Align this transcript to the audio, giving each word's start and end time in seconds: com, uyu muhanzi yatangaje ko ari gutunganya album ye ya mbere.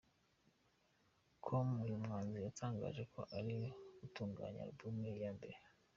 com, 1.45 1.67
uyu 1.83 1.95
muhanzi 2.03 2.37
yatangaje 2.45 3.01
ko 3.13 3.21
ari 3.37 3.55
gutunganya 3.99 4.59
album 4.67 4.95
ye 5.05 5.13
ya 5.23 5.31
mbere. 5.37 5.55